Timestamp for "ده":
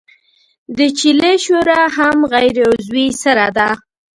3.57-3.69